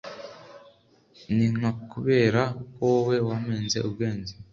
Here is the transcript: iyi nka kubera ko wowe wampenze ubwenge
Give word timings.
iyi 1.31 1.47
nka 1.55 1.71
kubera 1.91 2.41
ko 2.75 2.81
wowe 2.93 3.15
wampenze 3.27 3.77
ubwenge 3.87 4.33